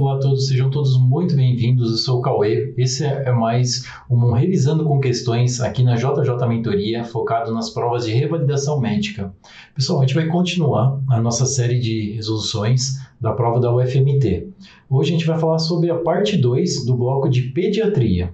[0.00, 1.90] Olá a todos, sejam todos muito bem-vindos.
[1.90, 2.72] Eu sou o Cauê.
[2.78, 8.12] Esse é mais um Revisando com Questões aqui na JJ Mentoria, focado nas provas de
[8.12, 9.34] revalidação médica.
[9.74, 14.46] Pessoal, a gente vai continuar a nossa série de resoluções da prova da UFMT.
[14.88, 18.32] Hoje a gente vai falar sobre a parte 2 do bloco de pediatria.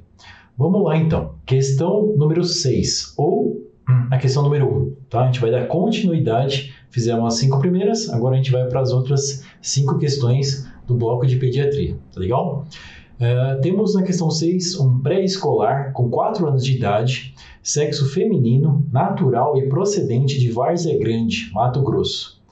[0.58, 1.36] Vamos lá então.
[1.46, 3.64] Questão número 6, ou
[4.10, 5.22] a questão número 1, um, tá?
[5.22, 6.74] A gente vai dar continuidade.
[6.90, 11.26] Fizemos as cinco primeiras, agora a gente vai para as outras cinco questões do bloco
[11.26, 12.66] de pediatria, tá legal?
[13.14, 19.56] Uh, temos na questão 6 um pré-escolar com 4 anos de idade, sexo feminino, natural
[19.56, 22.42] e procedente de Várzea Grande, Mato Grosso.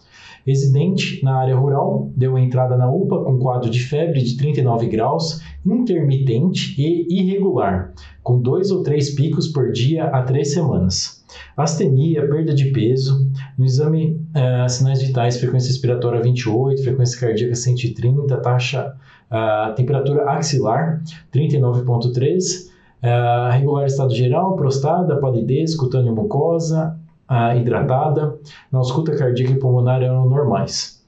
[0.47, 5.41] Residente na área rural, deu entrada na UPA com quadro de febre de 39 graus,
[5.65, 11.22] intermitente e irregular, com dois ou três picos por dia há três semanas.
[11.57, 18.37] Astenia, perda de peso, no exame uh, sinais vitais, frequência respiratória 28, frequência cardíaca 130,
[18.39, 18.95] taxa,
[19.31, 22.69] uh, temperatura axilar 39.3,
[23.03, 26.99] uh, regular estado geral, prostada, palidez, cutânea mucosa,
[27.30, 28.37] uh, hidratada,
[28.71, 31.02] na ausculta cardíaca e pulmonar eram normais.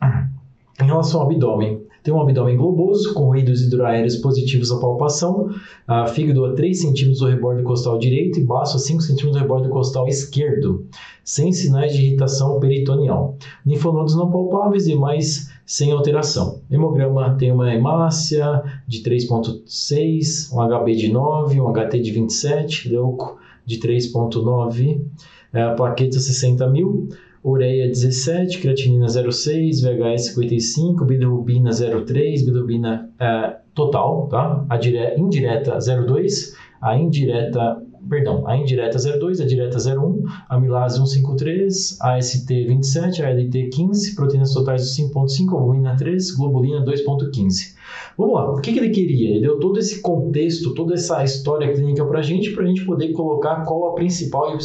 [0.81, 5.49] Em relação ao abdômen, tem um abdômen globoso, com ruídos hidroaéreos positivos à palpação,
[5.89, 9.39] uh, fígado a 3 cm do rebordo costal direito e baço a 5 cm do
[9.39, 10.87] rebordo costal esquerdo,
[11.25, 13.39] sem sinais de irritação peritoneal.
[13.65, 16.61] Linfonodos não palpáveis e mais sem alteração.
[16.71, 23.39] Hemograma tem uma hemácia de 3.6, um HB de 9, um HT de 27, leuco
[23.65, 27.09] de 3.9, uh, plaquetas 60 mil,
[27.45, 34.65] ureia 17, creatinina 0,6, VHS 55, bilirrubina 0,3, bilirrubina uh, total, tá?
[34.69, 35.15] A dire...
[35.19, 43.23] indireta 0,2, a indireta, perdão, a indireta 0,2, a direta 0,1, amilase 153, AST 27,
[43.23, 47.75] ALT 15, proteínas totais 5,5, albumina 3, globulina 2,15.
[48.17, 49.31] Vamos lá, o que, que, ele queria?
[49.31, 52.85] Ele deu todo esse contexto, toda essa história clínica para a gente, para a gente
[52.85, 54.57] poder colocar qual a principal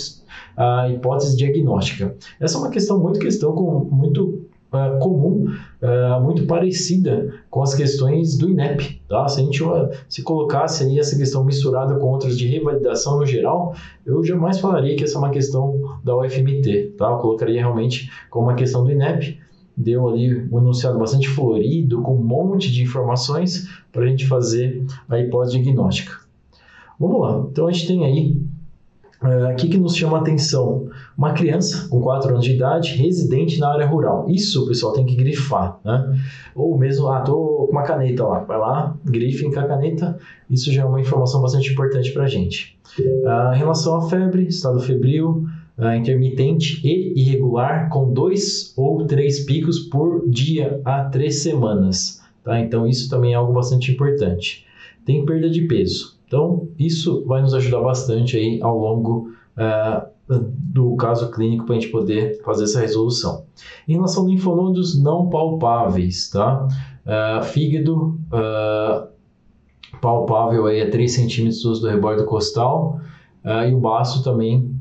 [0.56, 2.16] a hipótese diagnóstica.
[2.40, 5.46] Essa é uma questão muito questão com, muito uh, comum,
[5.82, 9.02] uh, muito parecida com as questões do INEP.
[9.08, 9.28] Tá?
[9.28, 13.26] Se a gente uh, se colocasse aí essa questão misturada com outras de revalidação no
[13.26, 13.76] geral,
[14.06, 16.96] eu jamais falaria que essa é uma questão da UFMT.
[16.98, 17.10] Tá?
[17.10, 19.40] Eu colocaria realmente como uma questão do INEP
[19.80, 24.86] deu ali um enunciado bastante florido, com um monte de informações para a gente fazer
[25.08, 26.20] a hipótese diagnóstica.
[27.00, 28.36] Vamos lá, então a gente tem aí
[29.22, 30.88] o uh, que, nos chama a atenção?
[31.18, 34.26] Uma criança com 4 anos de idade, residente na área rural.
[34.30, 36.18] Isso, pessoal, tem que grifar, né?
[36.56, 38.40] Ou mesmo, ah, tô com uma caneta lá.
[38.40, 40.18] Vai lá, grifem com a caneta.
[40.50, 42.78] Isso já é uma informação bastante importante para a gente.
[42.98, 45.46] Uh, em relação à febre, estado febril,
[45.78, 52.22] uh, intermitente e irregular, com dois ou três picos por dia há três semanas.
[52.42, 52.58] Tá?
[52.60, 54.66] Então, isso também é algo bastante importante.
[55.06, 56.19] Tem perda de peso.
[56.30, 61.80] Então, isso vai nos ajudar bastante aí ao longo uh, do caso clínico para a
[61.80, 63.46] gente poder fazer essa resolução.
[63.88, 66.68] Em relação a linfonodos não palpáveis, tá?
[67.04, 69.08] Uh, fígado uh,
[70.00, 73.02] palpável aí a 3 centímetros do rebordo costal
[73.68, 74.76] e o baço também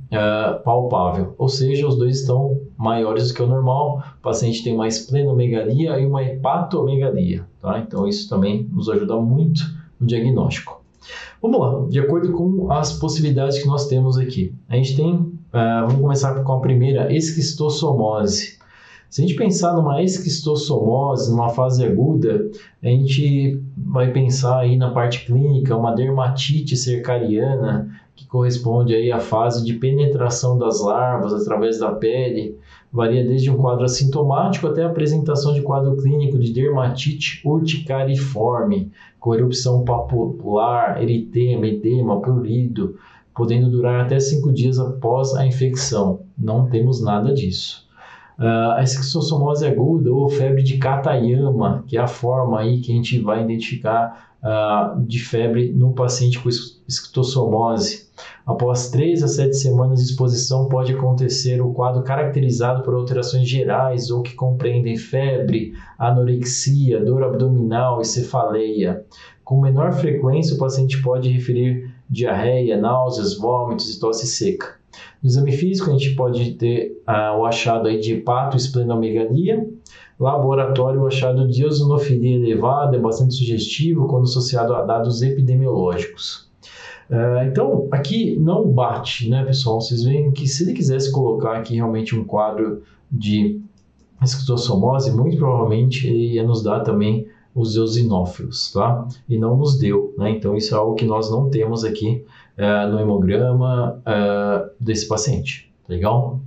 [0.65, 4.03] palpável, ou seja, os dois estão maiores do que o normal.
[4.19, 7.79] O paciente tem uma esplenomegalia e uma hepatomegalia, tá?
[7.79, 9.63] Então, isso também nos ajuda muito
[9.99, 10.79] no diagnóstico.
[11.41, 14.55] Vamos lá, de acordo com as possibilidades que nós temos aqui.
[14.69, 18.59] A gente tem, uh, vamos começar com a primeira, esquistossomose.
[19.09, 22.51] Se a gente pensar numa esquistossomose, numa fase aguda,
[22.83, 29.19] a gente vai pensar aí na parte clínica, uma dermatite cercariana, que corresponde aí à
[29.19, 32.59] fase de penetração das larvas através da pele,
[32.93, 38.91] varia desde um quadro assintomático até a apresentação de quadro clínico de dermatite urticariforme,
[39.21, 42.97] com erupção papular, eritema, edema, prurido,
[43.35, 46.21] podendo durar até cinco dias após a infecção.
[46.37, 47.87] Não temos nada disso.
[48.39, 52.95] Uh, a esquistossomose aguda ou febre de Katayama, que é a forma aí que a
[52.95, 58.08] gente vai identificar uh, de febre no paciente com esquistossomose.
[58.49, 64.11] Após 3 a 7 semanas de exposição, pode acontecer o quadro caracterizado por alterações gerais
[64.11, 69.05] ou que compreendem febre, anorexia, dor abdominal e cefaleia.
[69.45, 74.77] Com menor frequência, o paciente pode referir diarreia, náuseas, vômitos e tosse seca.
[75.23, 79.69] No exame físico, a gente pode ter ah, o achado aí de hepatoesplenomegalia.
[80.19, 86.48] Laboratório, o achado de eosinofilia elevada é bastante sugestivo quando associado a dados epidemiológicos.
[87.11, 89.81] Uh, então, aqui não bate, né, pessoal?
[89.81, 93.61] Vocês veem que se ele quisesse colocar aqui realmente um quadro de
[94.23, 99.07] esquistossomose, muito provavelmente ele ia nos dar também os eosinófilos, tá?
[99.29, 100.31] E não nos deu, né?
[100.31, 102.25] Então isso é algo que nós não temos aqui
[102.57, 106.41] uh, no hemograma uh, desse paciente, tá legal?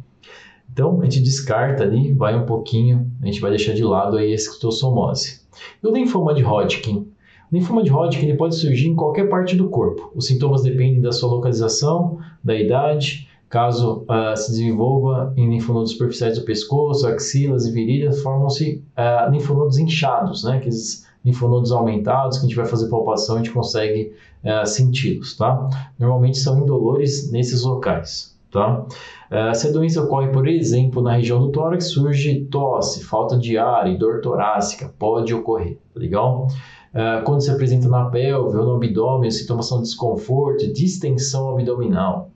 [0.71, 4.31] Então a gente descarta ali, vai um pouquinho, a gente vai deixar de lado aí
[4.31, 5.41] a esquistossomose.
[5.83, 7.10] E o linfoma de Hodgkin?
[7.51, 10.11] Linfoma de Hodgkin ele pode surgir em qualquer parte do corpo.
[10.15, 16.39] Os sintomas dependem da sua localização, da idade, Caso uh, se desenvolva em linfonodos superficiais
[16.39, 20.55] do pescoço, axilas e virilhas, formam-se uh, linfonodos inchados, né?
[20.55, 24.13] Aqueles linfonodos aumentados que a gente vai fazer palpação e a gente consegue
[24.45, 25.67] uh, senti-los, tá?
[25.99, 28.85] Normalmente são indolores nesses locais, tá?
[29.29, 33.57] Uh, se a doença ocorre, por exemplo, na região do tórax, surge tosse, falta de
[33.57, 36.47] ar e dor torácica, pode ocorrer, tá legal?
[36.93, 42.29] Uh, quando se apresenta na pelve ou no abdômen, sintomas são desconforto e distensão abdominal.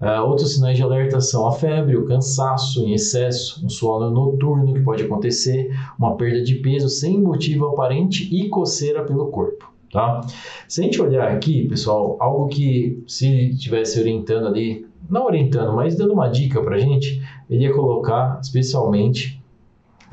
[0.00, 4.72] Uh, outros sinais de alerta são a febre, o cansaço em excesso, um sono noturno
[4.72, 9.70] que pode acontecer, uma perda de peso sem motivo aparente e coceira pelo corpo.
[9.92, 10.20] Tá?
[10.68, 15.96] Se a gente olhar aqui, pessoal, algo que se estivesse orientando ali, não orientando, mas
[15.96, 19.42] dando uma dica para a gente, ele ia colocar especialmente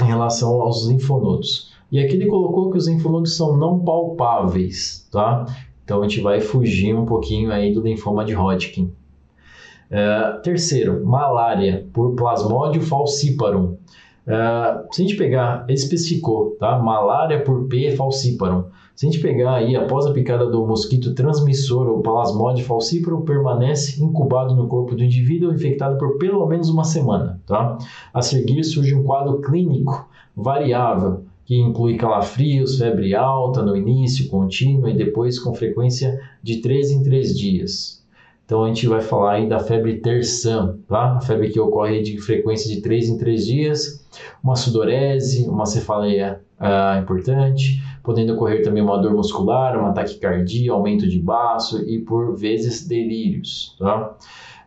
[0.02, 1.75] em relação aos linfonodos.
[1.92, 5.46] E aqui ele colocou que os linfonodos são não palpáveis, tá?
[5.84, 8.92] Então a gente vai fugir um pouquinho aí do linfoma de Hodgkin.
[9.92, 13.78] Uh, terceiro, malária por Plasmodium falciparum.
[14.26, 16.80] Uh, se a gente pegar, ele especificou, tá?
[16.80, 18.64] Malária por P falciparum.
[18.96, 24.04] Se a gente pegar aí, após a picada do mosquito transmissor ou Plasmodium falciparum, permanece
[24.04, 27.78] incubado no corpo do indivíduo infectado por pelo menos uma semana, tá?
[28.12, 34.90] A seguir surge um quadro clínico variável, que inclui calafrios, febre alta no início, contínua
[34.90, 38.04] e depois com frequência de 3 em 3 dias.
[38.46, 41.16] Então a gente vai falar aí da febre terçã, tá?
[41.16, 44.06] A febre que ocorre de frequência de 3 em 3 dias,
[44.44, 51.08] uma sudorese, uma cefaleia uh, importante, podendo ocorrer também uma dor muscular, uma taquicardia, aumento
[51.08, 54.16] de baço e por vezes delírios, tá?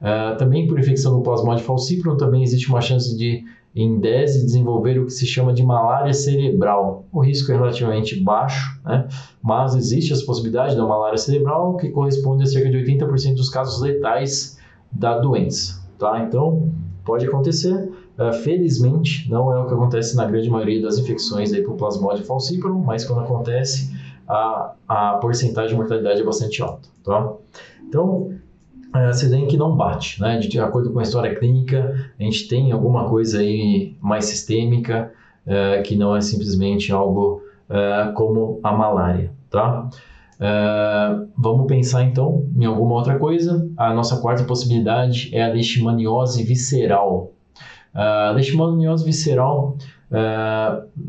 [0.00, 4.98] Uh, também por infecção do plasmode falciparum também existe uma chance de em 10 desenvolver
[4.98, 7.04] o que se chama de malária cerebral.
[7.12, 9.06] O risco é relativamente baixo, né?
[9.42, 13.80] mas existe a possibilidade da malária cerebral, que corresponde a cerca de 80% dos casos
[13.80, 14.58] letais
[14.90, 15.86] da doença.
[15.98, 16.24] Tá?
[16.26, 16.72] Então,
[17.04, 17.90] pode acontecer.
[18.18, 22.24] Uh, felizmente, não é o que acontece na grande maioria das infecções aí por plasmodium
[22.24, 23.92] falciparum, mas quando acontece,
[24.26, 26.88] a, a porcentagem de mortalidade é bastante alta.
[27.04, 27.32] Tá?
[27.86, 28.32] Então,
[28.94, 30.38] é, tem que não bate, né?
[30.38, 35.12] De acordo com a história clínica, a gente tem alguma coisa aí mais sistêmica,
[35.46, 39.88] é, que não é simplesmente algo é, como a malária, tá?
[40.40, 43.68] É, vamos pensar então em alguma outra coisa.
[43.76, 47.32] A nossa quarta possibilidade é a leishmaniose visceral.
[47.92, 49.76] A leishmaniose visceral,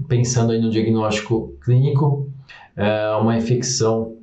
[0.08, 2.28] pensando aí no diagnóstico clínico,
[2.76, 4.16] é uma infecção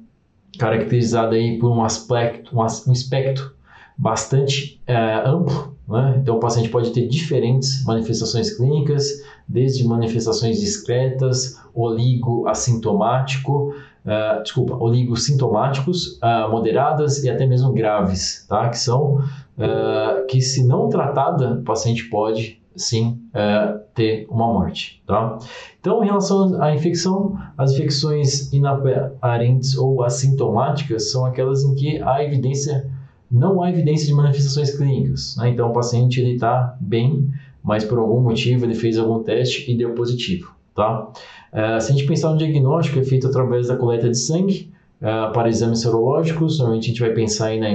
[0.56, 3.54] caracterizada aí por um aspecto, um, um espectro
[3.96, 5.74] bastante é, amplo.
[5.88, 6.18] Né?
[6.20, 13.72] Então, o paciente pode ter diferentes manifestações clínicas, desde manifestações discretas, oligo assintomático,
[14.04, 18.68] uh, desculpa, oligosintomáticos, uh, moderadas e até mesmo graves, tá?
[18.68, 25.02] Que são uh, que, se não tratada, o paciente pode sim uh, ter uma morte,
[25.06, 25.38] tá?
[25.80, 32.22] Então, em relação à infecção, as infecções inaparentes ou assintomáticas são aquelas em que há
[32.22, 32.90] evidência
[33.30, 35.36] não há evidência de manifestações clínicas.
[35.36, 35.50] Né?
[35.50, 37.28] Então, o paciente ele está bem,
[37.62, 40.54] mas por algum motivo ele fez algum teste e deu positivo.
[40.74, 41.08] Tá?
[41.52, 45.32] Uh, se a gente pensar no diagnóstico, é feito através da coleta de sangue uh,
[45.32, 46.58] para exames serológicos.
[46.58, 47.70] Normalmente a gente vai pensar aí na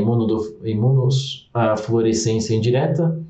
[0.63, 3.20] imunofluorescência indireta.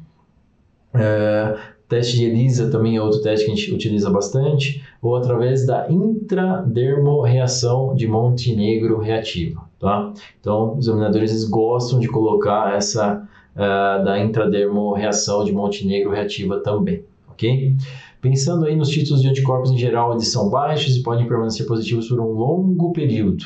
[0.94, 1.58] Uh,
[1.88, 4.84] teste de ELISA também é outro teste que a gente utiliza bastante.
[5.02, 10.14] Ou através da intradermorreação de Montenegro reativa tá?
[10.40, 17.04] Então, os examinadores eles gostam de colocar essa uh, da intradermorreação de Montenegro reativa também,
[17.28, 17.76] ok?
[18.22, 22.08] Pensando aí nos títulos de anticorpos em geral, eles são baixos e podem permanecer positivos
[22.08, 23.44] por um longo período.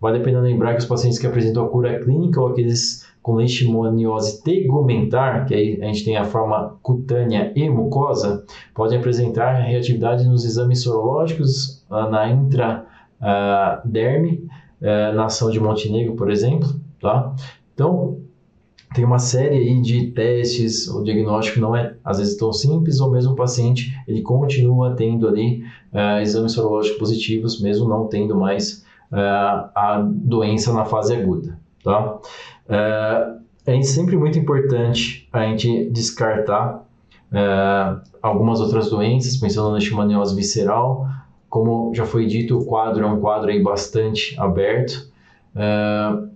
[0.00, 3.34] Vale a pena lembrar que os pacientes que apresentam a cura clínica ou aqueles com
[3.34, 8.42] leishmaniose tegumentar, que aí a gente tem a forma cutânea e mucosa,
[8.74, 12.30] podem apresentar reatividade nos exames sorológicos uh, na
[13.20, 14.48] intraderme,
[14.80, 16.70] é, na ação de Montenegro, por exemplo,
[17.02, 17.34] tá?
[17.74, 18.18] Então,
[18.94, 23.10] tem uma série aí de testes, o diagnóstico não é às vezes tão simples, ou
[23.10, 28.86] mesmo o paciente ele continua tendo ali uh, exames sorológicos positivos, mesmo não tendo mais
[29.12, 32.18] uh, a doença na fase aguda, tá?
[32.68, 36.86] Uh, é sempre muito importante a gente descartar
[38.22, 41.06] algumas outras doenças, pensando na leishmaniose visceral,
[41.48, 45.10] como já foi dito, o quadro é um quadro aí bastante aberto.
[45.54, 46.27] Uh,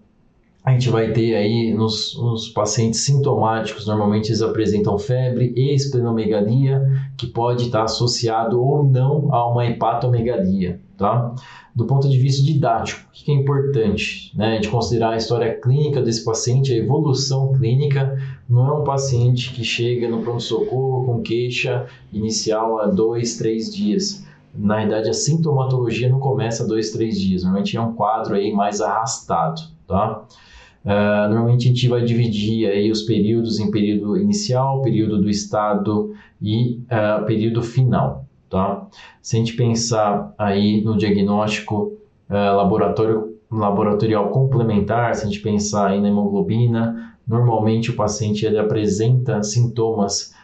[0.64, 6.81] a gente vai ter aí nos, nos, pacientes sintomáticos, normalmente eles apresentam febre e esplenomegalia,
[7.16, 11.35] que pode estar associado ou não a uma hepatomegalia, tá?
[11.75, 14.31] Do ponto de vista didático, o que é importante?
[14.37, 14.57] Né?
[14.57, 18.16] Gente considerar a história clínica desse paciente, a evolução clínica,
[18.49, 24.25] não é um paciente que chega no pronto-socorro com queixa inicial há dois, três dias.
[24.54, 28.81] Na verdade, a sintomatologia não começa dois, três dias, normalmente é um quadro aí mais
[28.81, 30.25] arrastado, tá?
[30.85, 36.12] Uh, normalmente a gente vai dividir aí os períodos em período inicial, período do estado
[36.41, 38.89] e uh, período final, tá?
[39.21, 41.93] Se a gente pensar aí no diagnóstico
[42.29, 48.59] uh, laboratório, laboratorial complementar, se a gente pensar aí na hemoglobina, normalmente o paciente ele
[48.59, 50.35] apresenta sintomas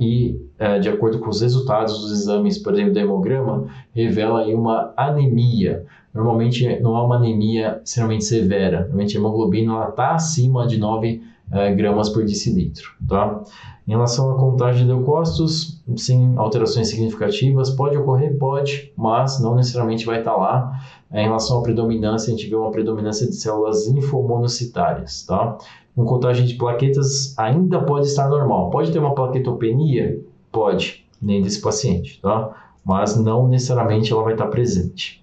[0.00, 0.36] e,
[0.80, 5.84] de acordo com os resultados dos exames, por exemplo, do hemograma, revela aí uma anemia,
[6.14, 8.80] normalmente não é uma anemia extremamente severa.
[8.80, 12.90] Normalmente a hemoglobina está acima de 9 eh, gramas por decilitro.
[13.06, 13.42] Tá?
[13.86, 18.38] Em relação à contagem de leucócitos, sem alterações significativas, pode ocorrer?
[18.38, 20.80] Pode, mas não necessariamente vai estar tá lá.
[21.12, 25.24] Em relação à predominância, a gente vê uma predominância de células infomonocitárias.
[25.24, 25.58] Tá?
[25.94, 28.70] Com contagem de plaquetas, ainda pode estar normal.
[28.70, 30.24] Pode ter uma plaquetopenia?
[30.50, 32.54] Pode, nem desse paciente, tá?
[32.84, 35.21] mas não necessariamente ela vai estar presente.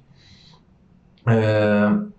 [1.30, 2.10] É,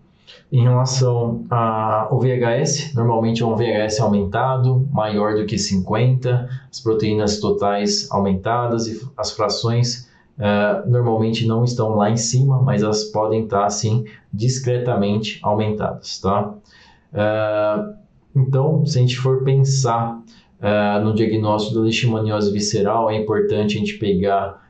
[0.52, 7.38] em relação ao VHS, normalmente é um VHS aumentado, maior do que 50, as proteínas
[7.38, 13.44] totais aumentadas e as frações é, normalmente não estão lá em cima, mas elas podem
[13.44, 16.54] estar assim discretamente aumentadas, tá?
[17.12, 17.84] É,
[18.34, 20.20] então, se a gente for pensar
[20.60, 24.68] é, no diagnóstico da leishmaniose visceral, é importante a gente pegar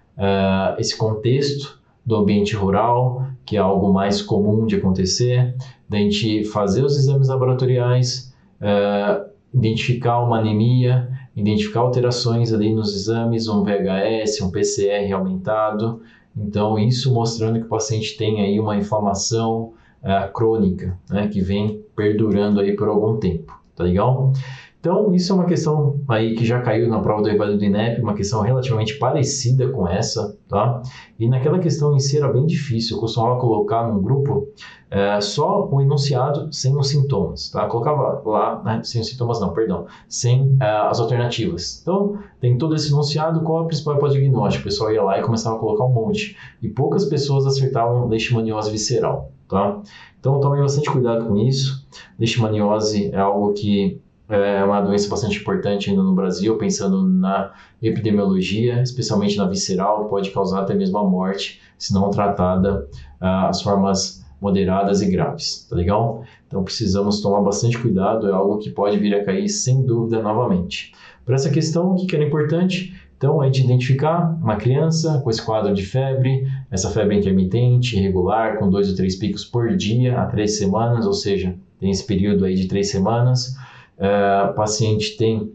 [0.76, 1.79] esse contexto
[2.10, 5.54] do ambiente rural, que é algo mais comum de acontecer,
[5.88, 13.46] da gente fazer os exames laboratoriais, uh, identificar uma anemia, identificar alterações ali nos exames,
[13.46, 16.02] um VHS, um PCR aumentado.
[16.36, 21.80] Então, isso mostrando que o paciente tem aí uma inflamação uh, crônica, né, que vem
[21.94, 24.32] perdurando aí por algum tempo, tá legal?
[24.80, 28.00] Então, isso é uma questão aí que já caiu na prova do Evaldo do INEP,
[28.00, 30.82] uma questão relativamente parecida com essa, tá?
[31.18, 34.48] E naquela questão em si era bem difícil, eu costumava colocar num grupo
[34.90, 37.66] é, só o enunciado sem os sintomas, tá?
[37.66, 41.80] Colocava lá, né, sem os sintomas não, perdão, sem é, as alternativas.
[41.82, 44.62] Então, tem todo esse enunciado, qual é o principal diagnóstico?
[44.62, 46.38] O pessoal ia lá e começava a colocar um monte.
[46.62, 49.78] E poucas pessoas acertavam leishmaniose visceral, tá?
[50.18, 51.86] Então, tomem bastante cuidado com isso.
[52.18, 58.80] Leishmaniose é algo que é uma doença bastante importante ainda no Brasil, pensando na epidemiologia,
[58.80, 62.88] especialmente na visceral, pode causar até mesmo a morte, se não tratada
[63.20, 66.24] uh, as formas moderadas e graves, tá legal?
[66.46, 70.92] Então precisamos tomar bastante cuidado, é algo que pode vir a cair sem dúvida novamente.
[71.24, 72.94] Para essa questão, o que era importante?
[73.16, 78.58] Então, é de identificar uma criança com esse quadro de febre, essa febre intermitente, irregular,
[78.58, 82.46] com dois ou três picos por dia, há três semanas, ou seja, tem esse período
[82.46, 83.54] aí de três semanas
[84.00, 85.52] o paciente tem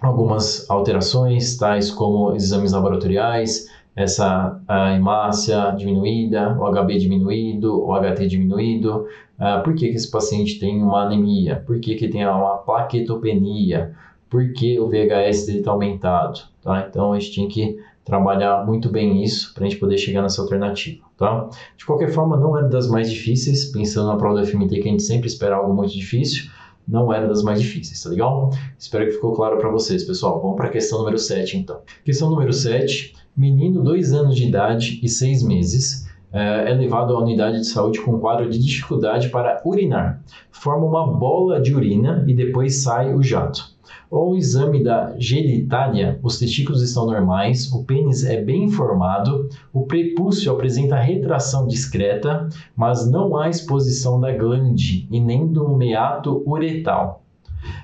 [0.00, 8.26] algumas alterações, tais como exames laboratoriais, essa a hemácia diminuída, o HB diminuído, o HT
[8.26, 9.06] diminuído.
[9.38, 11.62] Uh, por que, que esse paciente tem uma anemia?
[11.66, 13.94] Por que, que tem uma plaquetopenia?
[14.28, 16.40] Por que o VHS dele está aumentado?
[16.62, 16.86] Tá?
[16.88, 20.42] Então a gente tem que trabalhar muito bem isso para a gente poder chegar nessa
[20.42, 21.04] alternativa.
[21.16, 21.48] Tá?
[21.76, 24.90] De qualquer forma, não é das mais difíceis, pensando na prova do FMT que a
[24.90, 26.50] gente sempre espera algo muito difícil
[26.86, 28.50] não era das mais difíceis, tá legal?
[28.78, 30.40] Espero que ficou claro para vocês, pessoal.
[30.40, 31.80] Vamos para a questão número 7, então.
[32.04, 33.14] Questão número 7.
[33.36, 38.18] Menino, 2 anos de idade e 6 meses, é levado à unidade de saúde com
[38.18, 40.22] quadro de dificuldade para urinar.
[40.50, 43.75] Forma uma bola de urina e depois sai o jato.
[44.10, 50.52] O exame da genitália, os testículos estão normais, o pênis é bem formado, o prepúcio
[50.52, 57.22] apresenta retração discreta, mas não há exposição da glande e nem do meato uretal.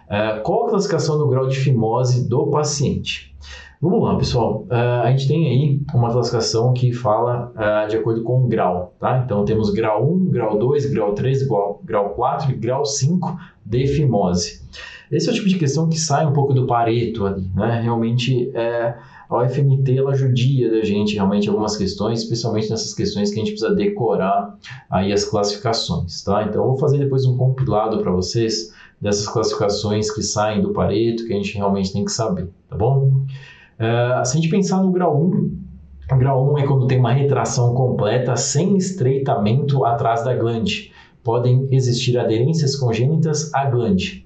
[0.06, 3.34] Uh, qual a classificação do grau de fimose do paciente?
[3.80, 4.64] Vamos lá, pessoal.
[4.70, 8.94] Uh, a gente tem aí uma classificação que fala uh, de acordo com o grau,
[9.00, 9.22] tá?
[9.24, 13.86] Então temos grau 1, grau 2, grau 3, grau, grau 4 e grau 5 de
[13.88, 14.62] fimose.
[15.12, 17.80] Esse é o tipo de questão que sai um pouco do pareto ali, né?
[17.82, 18.96] Realmente é,
[19.28, 23.52] a UFMT ela judia da gente realmente algumas questões, especialmente nessas questões que a gente
[23.52, 24.56] precisa decorar
[24.90, 26.44] aí as classificações, tá?
[26.44, 31.26] Então eu vou fazer depois um compilado para vocês dessas classificações que saem do pareto,
[31.26, 33.24] que a gente realmente tem que saber, tá bom?
[33.78, 35.62] É, se a gente pensar no grau 1,
[36.18, 40.92] Grau 1 é quando tem uma retração completa sem estreitamento atrás da glande.
[41.22, 44.21] Podem existir aderências congênitas à glande.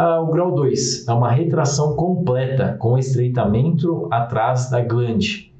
[0.00, 5.52] O grau 2 é uma retração completa com estreitamento atrás da glande.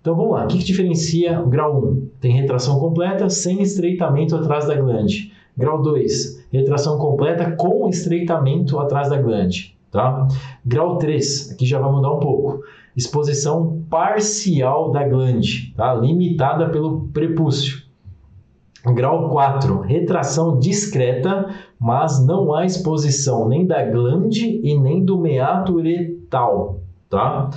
[0.00, 2.08] Então vamos lá, o que, que diferencia o grau 1?
[2.20, 5.32] Tem retração completa sem estreitamento atrás da glande.
[5.56, 9.76] Grau 2, retração completa com estreitamento atrás da glande.
[9.90, 10.28] Tá?
[10.64, 12.62] Grau 3, aqui já vai mudar um pouco.
[12.96, 15.94] Exposição parcial da glande, tá?
[15.94, 17.79] limitada pelo prepúcio.
[18.84, 25.74] Grau 4, retração discreta, mas não há exposição nem da glande e nem do meato
[25.74, 27.50] uretral, tá?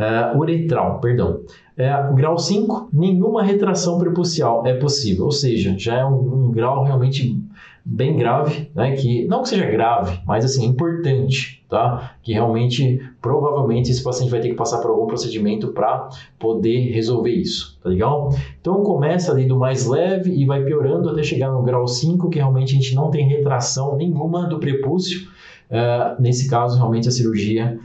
[0.00, 1.42] Uh, uretral, perdão.
[1.76, 6.84] Uh, grau 5, nenhuma retração prepucial é possível, ou seja, já é um, um grau
[6.84, 7.38] realmente
[7.84, 8.96] bem grave, né?
[8.96, 12.14] Que não que seja grave, mas assim importante, tá?
[12.22, 17.32] Que realmente, provavelmente, esse paciente vai ter que passar por algum procedimento para poder resolver
[17.32, 18.30] isso, tá legal?
[18.58, 22.38] Então começa ali do mais leve e vai piorando até chegar no grau 5, que
[22.38, 25.28] realmente a gente não tem retração nenhuma do prepúcio.
[25.70, 27.78] Uh, nesse caso, realmente a cirurgia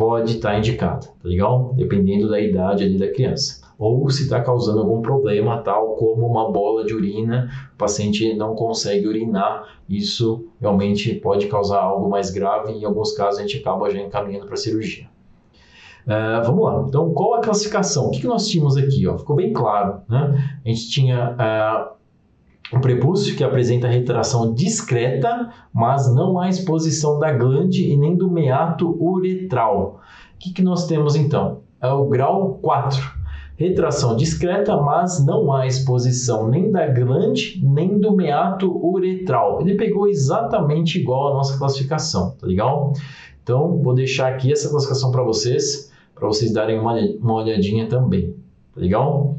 [0.00, 1.74] pode estar tá indicada, tá legal?
[1.76, 6.50] Dependendo da idade ali da criança ou se está causando algum problema, tal como uma
[6.52, 12.72] bola de urina, o paciente não consegue urinar, isso realmente pode causar algo mais grave
[12.74, 15.08] e em alguns casos a gente acaba já encaminhando para cirurgia.
[16.06, 18.08] Uh, vamos lá, então qual a classificação?
[18.08, 19.06] O que, que nós tínhamos aqui?
[19.06, 19.16] Ó?
[19.16, 20.58] Ficou bem claro, né?
[20.62, 21.99] A gente tinha uh,
[22.72, 28.30] um prepúcio que apresenta retração discreta, mas não há exposição da glande e nem do
[28.30, 30.00] meato uretral.
[30.34, 31.62] O que, que nós temos então?
[31.80, 33.20] É o grau 4
[33.60, 39.60] retração discreta, mas não há exposição nem da glande nem do meato uretral.
[39.60, 42.94] Ele pegou exatamente igual a nossa classificação, tá legal?
[43.42, 48.34] Então, vou deixar aqui essa classificação para vocês, para vocês darem uma, uma olhadinha também,
[48.74, 49.36] tá legal?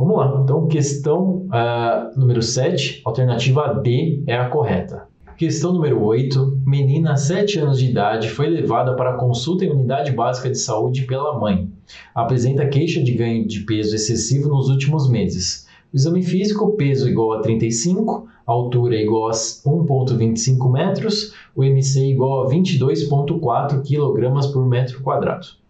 [0.00, 5.06] Vamos lá, então questão uh, número 7, alternativa D é a correta.
[5.36, 6.62] Questão número 8.
[6.64, 11.38] Menina, 7 anos de idade, foi levada para consulta em unidade básica de saúde pela
[11.38, 11.68] mãe.
[12.14, 15.66] Apresenta queixa de ganho de peso excessivo nos últimos meses.
[15.92, 22.46] O exame físico, peso igual a 35, altura igual a 1,25 metros, o MC igual
[22.46, 25.60] a 22,4 kg por metro quadrado.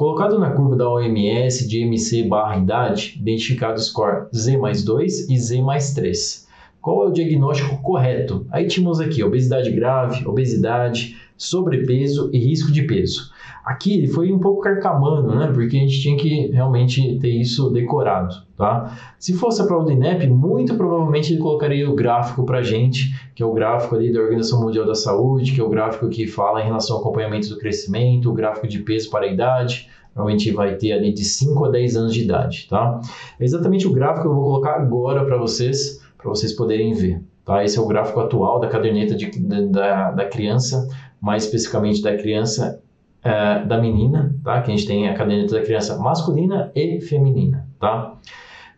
[0.00, 5.38] Colocado na curva da OMS de MC barra idade, identificado score Z mais 2 e
[5.38, 6.48] Z mais 3.
[6.80, 8.46] Qual é o diagnóstico correto?
[8.50, 13.30] Aí tínhamos aqui obesidade grave, obesidade, sobrepeso e risco de peso.
[13.64, 15.50] Aqui foi um pouco carcamano, né?
[15.52, 18.96] Porque a gente tinha que realmente ter isso decorado, tá?
[19.18, 23.42] Se fosse a prova do INEP, muito provavelmente ele colocaria o gráfico para gente, que
[23.42, 26.60] é o gráfico ali da Organização Mundial da Saúde, que é o gráfico que fala
[26.60, 30.74] em relação ao acompanhamento do crescimento, o gráfico de peso para a idade, Normalmente vai
[30.74, 33.00] ter ali de 5 a 10 anos de idade, tá?
[33.38, 37.22] É exatamente o gráfico que eu vou colocar agora para vocês, para vocês poderem ver.
[37.44, 37.64] Tá?
[37.64, 39.30] Esse é o gráfico atual da caderneta de,
[39.68, 40.86] da, da criança,
[41.20, 42.82] mais especificamente da criança
[43.22, 44.62] é, da menina, tá?
[44.62, 47.68] que a gente tem a caderneta da criança masculina e feminina.
[47.78, 48.14] Tá?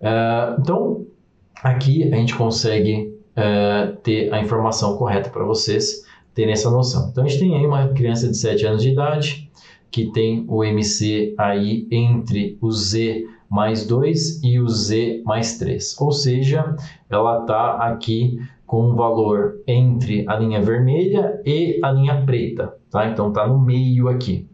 [0.00, 1.06] É, então,
[1.62, 7.08] aqui a gente consegue é, ter a informação correta para vocês terem essa noção.
[7.10, 9.50] Então, a gente tem aí uma criança de 7 anos de idade,
[9.90, 16.00] que tem o MC aí entre o Z mais 2 e o Z mais 3.
[16.00, 16.74] Ou seja,
[17.10, 18.40] ela está aqui
[18.72, 23.06] com um valor entre a linha vermelha e a linha preta, tá?
[23.06, 24.48] Então está no meio aqui.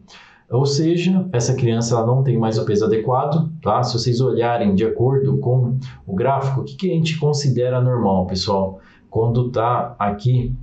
[0.51, 3.81] Ou seja, essa criança ela não tem mais o peso adequado, tá?
[3.81, 8.27] Se vocês olharem de acordo com o gráfico, o que, que a gente considera normal,
[8.27, 8.81] pessoal?
[9.09, 10.53] Quando está aqui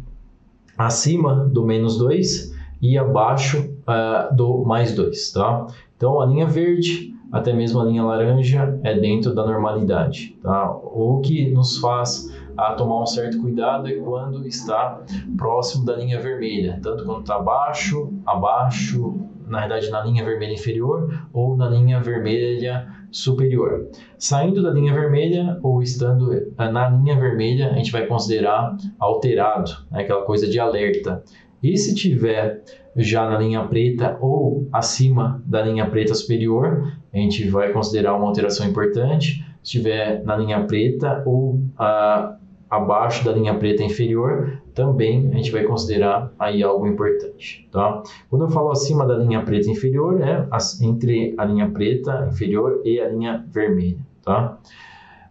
[0.77, 5.67] acima do menos 2 e abaixo uh, do mais 2, tá?
[5.97, 10.37] Então, a linha verde até mesmo a linha laranja é dentro da normalidade.
[10.43, 10.71] Tá?
[10.73, 15.03] O que nos faz a tomar um certo cuidado é quando está
[15.37, 21.27] próximo da linha vermelha, tanto quando está abaixo, abaixo, na verdade na linha vermelha inferior
[21.33, 23.89] ou na linha vermelha superior.
[24.19, 29.71] Saindo da linha vermelha ou estando eh, na linha vermelha, a gente vai considerar alterado,
[29.91, 30.03] né?
[30.03, 31.23] aquela coisa de alerta.
[31.63, 32.63] E se tiver
[32.97, 38.27] já na linha preta ou acima da linha preta superior, a gente vai considerar uma
[38.27, 39.45] alteração importante.
[39.63, 42.37] Se estiver na linha preta ou a,
[42.69, 48.03] abaixo da linha preta inferior, também a gente vai considerar aí algo importante, tá?
[48.29, 50.49] Quando eu falo acima da linha preta inferior, é
[50.83, 54.59] entre a linha preta inferior e a linha vermelha, tá?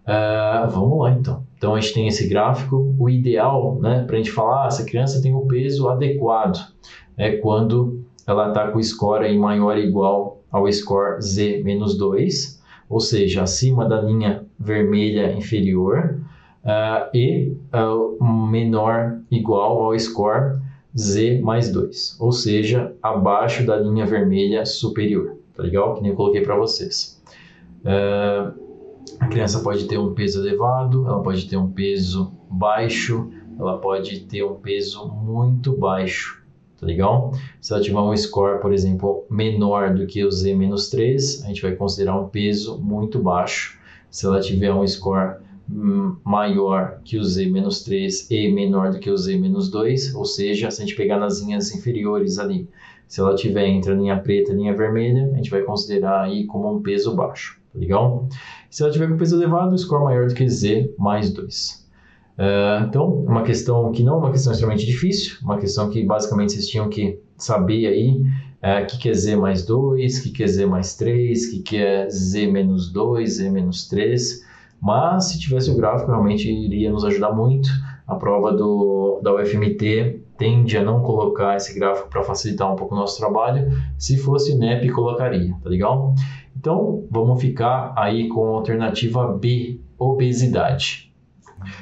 [0.06, 1.44] Uh, vamos lá então.
[1.58, 2.96] Então a gente tem esse gráfico.
[2.98, 6.60] O ideal, né, para a gente falar, ah, essa criança tem o peso adequado,
[7.18, 11.98] é quando ela está com o score aí maior ou igual ao score Z menos
[11.98, 16.20] 2, ou seja, acima da linha vermelha inferior,
[16.66, 20.60] uh, e uh, menor igual ao score
[20.98, 25.38] Z mais 2, ou seja, abaixo da linha vermelha superior.
[25.54, 25.96] Tá legal?
[25.96, 27.22] Que nem eu coloquei para vocês.
[27.82, 28.66] Uh,
[29.20, 34.22] a criança pode ter um peso elevado, ela pode ter um peso baixo, ela pode
[34.22, 36.42] ter um peso muito baixo,
[36.80, 37.32] tá legal?
[37.62, 41.74] Se ela tiver um score, por exemplo, menor do que o Z-3, a gente vai
[41.74, 43.78] considerar um peso muito baixo.
[44.10, 45.36] Se ela tiver um score
[45.68, 50.96] maior que o Z-3 e menor do que o Z-2, ou seja, se a gente
[50.96, 52.68] pegar nas linhas inferiores ali,
[53.08, 56.24] se ela tiver entre a linha preta e a linha vermelha, a gente vai considerar
[56.24, 58.28] aí como um peso baixo, tá legal?
[58.70, 61.86] Se ela tiver com peso elevado, o score maior do que Z mais 2.
[62.38, 66.04] Uh, então, é uma questão que não é uma questão extremamente difícil, uma questão que
[66.04, 70.24] basicamente vocês tinham que saber aí o uh, que, que é Z mais 2, o
[70.24, 73.88] que, que é Z mais 3, o que, que é Z menos 2, Z menos
[73.88, 74.44] 3.
[74.82, 77.70] Mas se tivesse o gráfico, realmente iria nos ajudar muito.
[78.08, 82.94] A prova do, da UFMT tende a não colocar esse gráfico para facilitar um pouco
[82.94, 83.68] o nosso trabalho.
[83.98, 86.14] Se fosse o NEP, colocaria, tá legal?
[86.56, 91.14] Então, vamos ficar aí com a alternativa B, obesidade.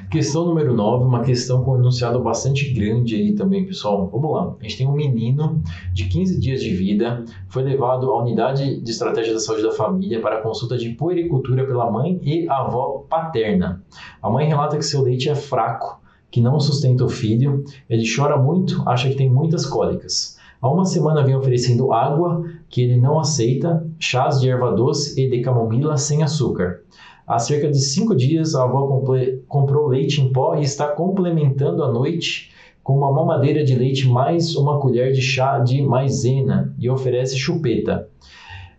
[0.09, 4.09] Questão número 9, uma questão com um enunciado bastante grande aí também, pessoal.
[4.11, 4.55] Vamos lá.
[4.59, 5.61] A gente tem um menino
[5.93, 10.21] de 15 dias de vida, foi levado à unidade de estratégia da saúde da família
[10.21, 13.83] para consulta de puericultura pela mãe e avó paterna.
[14.21, 18.37] A mãe relata que seu leite é fraco, que não sustenta o filho, ele chora
[18.37, 20.37] muito, acha que tem muitas cólicas.
[20.63, 25.29] Há uma semana vem oferecendo água que ele não aceita, chás de erva doce e
[25.29, 26.83] de camomila sem açúcar.
[27.25, 29.01] Há cerca de cinco dias, a avó
[29.47, 32.51] comprou leite em pó e está complementando a noite
[32.83, 38.09] com uma mamadeira de leite mais uma colher de chá de maisena e oferece chupeta.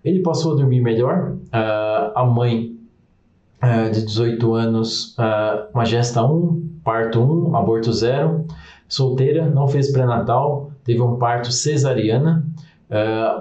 [0.04, 1.32] Ele passou a dormir melhor.
[1.46, 2.76] Uh, a mãe
[3.62, 8.44] uh, de 18 anos, uh, uma gesta 1, parto 1, aborto 0,
[8.86, 12.46] solteira, não fez pré-natal, teve um parto cesariana,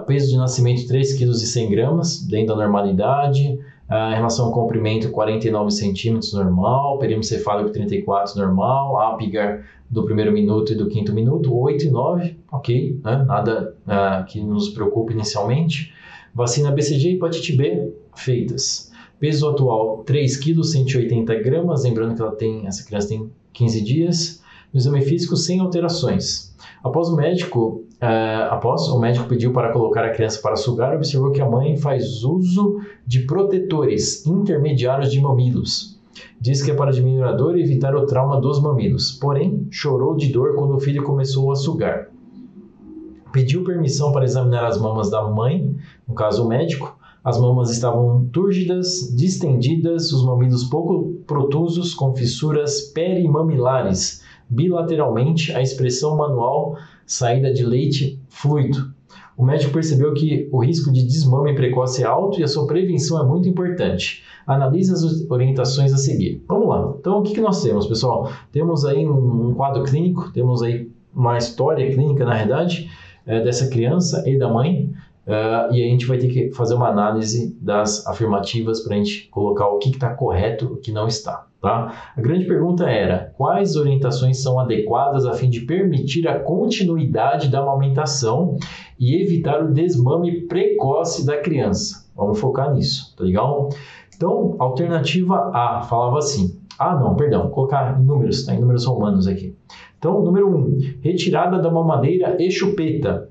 [0.06, 6.32] peso de nascimento 3,1 kg, dentro da normalidade, Uh, em relação ao comprimento, 49 centímetros
[6.32, 11.90] normal, perímetro cefálico 34 normal, Apgar do primeiro minuto e do quinto minuto, 8 e
[11.90, 13.24] 9, ok, né?
[13.28, 15.92] nada uh, que nos preocupe inicialmente.
[16.34, 18.90] Vacina BCG e hepatite B feitas.
[19.20, 24.42] Peso atual 3 kg, 180 gramas, lembrando que ela tem, essa criança tem 15 dias.
[24.72, 26.52] No exame físico sem alterações.
[26.82, 31.30] Após o médico Uh, após, o médico pediu para colocar a criança para sugar, observou
[31.32, 35.98] que a mãe faz uso de protetores intermediários de mamilos.
[36.38, 40.14] Diz que é para diminuir a dor e evitar o trauma dos mamilos, porém chorou
[40.14, 42.10] de dor quando o filho começou a sugar.
[43.32, 45.74] Pediu permissão para examinar as mamas da mãe,
[46.06, 46.98] no caso o médico.
[47.24, 54.22] As mamas estavam túrgidas, distendidas, os mamilos pouco protusos, com fissuras perimamilares.
[54.46, 58.92] Bilateralmente, a expressão manual saída de leite fluido.
[59.36, 63.20] O médico percebeu que o risco de desmame precoce é alto e a sua prevenção
[63.20, 64.22] é muito importante.
[64.46, 66.42] Analise as orientações a seguir.
[66.46, 66.94] Vamos lá.
[67.00, 68.30] Então, o que, que nós temos, pessoal?
[68.52, 72.88] Temos aí um, quadro clínico, temos aí uma história clínica, na realidade,
[73.26, 74.92] é, dessa criança e da mãe.
[75.26, 79.28] Uh, e a gente vai ter que fazer uma análise das afirmativas para a gente
[79.30, 81.46] colocar o que está correto e o que não está.
[81.62, 82.12] Tá?
[82.14, 87.60] A grande pergunta era: quais orientações são adequadas a fim de permitir a continuidade da
[87.60, 88.58] amamentação
[89.00, 92.06] e evitar o desmame precoce da criança?
[92.14, 93.70] Vamos focar nisso, tá legal?
[94.14, 98.54] Então, alternativa A falava assim: ah, não, perdão, colocar em números, tá?
[98.54, 99.56] Em números romanos aqui.
[99.98, 103.30] Então, número 1, um, retirada da mamadeira e chupeta.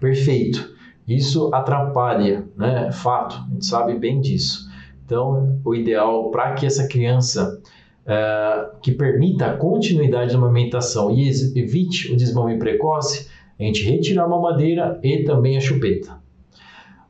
[0.00, 0.73] Perfeito.
[1.06, 2.90] Isso atrapalha, né?
[2.92, 4.68] Fato, a gente sabe bem disso.
[5.04, 7.60] Então, o ideal para que essa criança
[8.04, 14.24] uh, que permita a continuidade da amamentação e evite o desmame precoce, a gente retirar
[14.24, 16.12] a mamadeira e também a chupeta.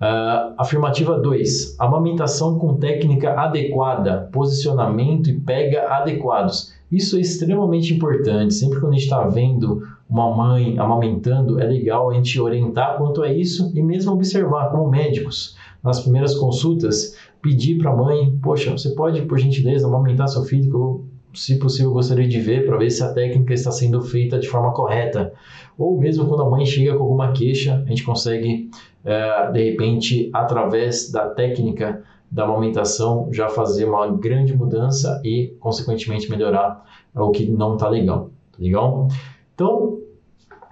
[0.00, 1.76] Uh, afirmativa 2.
[1.78, 6.74] Amamentação com técnica adequada, posicionamento e pega adequados.
[6.90, 8.54] Isso é extremamente importante.
[8.54, 13.22] Sempre quando a gente está vendo uma mãe amamentando, é legal a gente orientar quanto
[13.22, 15.56] a isso e mesmo observar como médicos.
[15.82, 20.70] Nas primeiras consultas, pedir para a mãe, poxa, você pode, por gentileza, amamentar seu filho,
[20.70, 24.38] que eu, se possível, gostaria de ver para ver se a técnica está sendo feita
[24.38, 25.32] de forma correta.
[25.76, 28.70] Ou mesmo quando a mãe chega com alguma queixa, a gente consegue,
[29.04, 36.30] é, de repente, através da técnica da amamentação, já fazer uma grande mudança e, consequentemente,
[36.30, 38.30] melhorar o que não está legal.
[38.52, 39.08] Tá legal?
[39.54, 39.93] Então,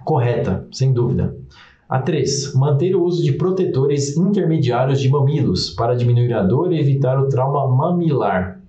[0.03, 1.35] correta, sem dúvida.
[1.87, 2.55] A 3.
[2.55, 7.27] Manter o uso de protetores intermediários de mamilos para diminuir a dor e evitar o
[7.27, 8.61] trauma mamilar.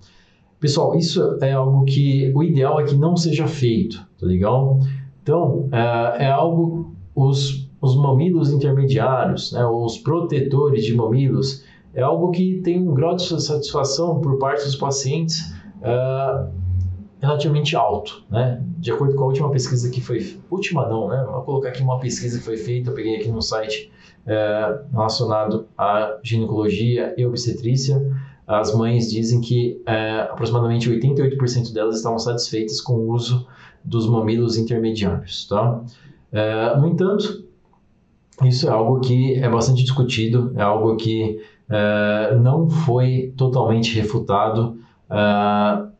[0.59, 4.79] Pessoal, isso é algo que o ideal é que não seja feito, tá legal?
[5.21, 12.31] Então, é, é algo, os, os mamilos intermediários, né, os protetores de mamilos, é algo
[12.31, 16.51] que tem um grau de satisfação por parte dos pacientes uh,
[17.25, 18.61] relativamente alto, né?
[18.77, 21.25] De acordo com a última pesquisa que foi, última não, né?
[21.29, 23.91] Vou colocar aqui uma pesquisa que foi feita, eu peguei aqui no site
[24.25, 28.01] uh, relacionado à ginecologia e obstetrícia.
[28.47, 33.47] As mães dizem que uh, aproximadamente 88% delas estavam satisfeitas com o uso
[33.83, 35.83] dos mamilos intermediários, tá?
[36.79, 37.45] no entanto,
[38.43, 41.39] isso é algo que é bastante discutido, é algo que
[42.41, 45.94] não foi totalmente refutado uh,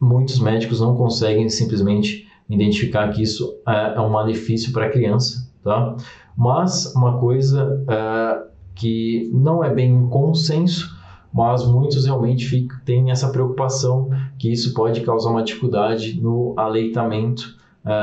[0.00, 5.50] muitos médicos não conseguem simplesmente identificar que isso uh, é um malefício para a criança,
[5.62, 5.96] tá?
[6.36, 10.94] Mas uma coisa uh, que não é bem um consenso,
[11.32, 17.56] mas muitos realmente têm essa preocupação que isso pode causar uma dificuldade no aleitamento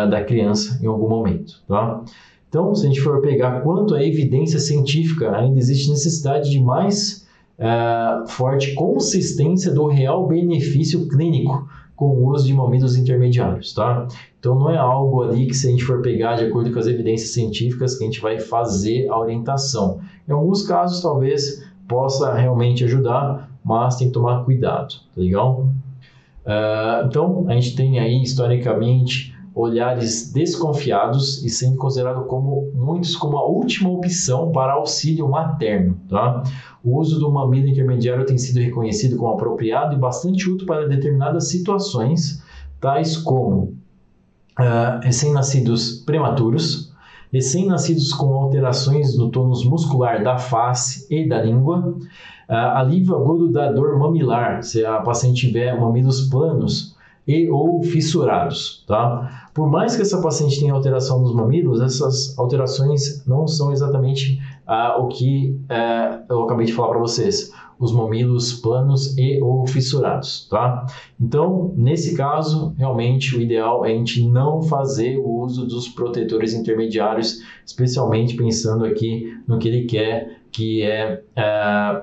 [0.10, 2.02] da criança em algum momento, tá?
[2.54, 7.28] Então, se a gente for pegar quanto à evidência científica, ainda existe necessidade de mais
[7.58, 11.68] uh, forte consistência do real benefício clínico
[12.10, 14.08] com o uso de mamilos intermediários, tá?
[14.40, 16.88] Então não é algo ali que se a gente for pegar de acordo com as
[16.88, 20.00] evidências científicas que a gente vai fazer a orientação.
[20.28, 25.68] Em alguns casos talvez possa realmente ajudar, mas tem que tomar cuidado, tá legal?
[26.46, 33.38] Uh, então a gente tem aí historicamente olhares desconfiados e sendo considerado como muitos como
[33.38, 36.44] a última opção para auxílio materno, tá?
[36.84, 41.50] O uso do mamilo intermediário tem sido reconhecido como apropriado e bastante útil para determinadas
[41.50, 42.44] situações,
[42.82, 43.76] tais como
[44.60, 46.92] uh, recém-nascidos prematuros,
[47.32, 51.96] recém-nascidos com alterações no tônus muscular da face e da língua,
[52.50, 56.93] uh, alívio agudo da dor mamilar, se a paciente tiver mamilos planos
[57.28, 59.50] e ou fissurados, tá?
[59.54, 64.98] Por mais que essa paciente tenha alteração nos mamilos, essas alterações não são exatamente ah,
[65.00, 70.48] o que eh, eu acabei de falar para vocês, os mamilos planos e ou fissurados,
[70.50, 70.86] tá?
[71.20, 76.54] Então, nesse caso, realmente o ideal é a gente não fazer o uso dos protetores
[76.54, 82.02] intermediários, especialmente pensando aqui no que ele quer, que é, é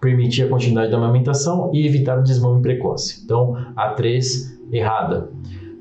[0.00, 3.22] permitir a continuidade da amamentação e evitar o desmame precoce.
[3.24, 5.30] Então, a 3 errada.